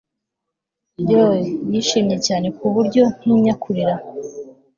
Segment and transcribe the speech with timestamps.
[1.09, 1.35] yoo!
[1.71, 3.93] yishimye cyane, ku buryo ntinya kurira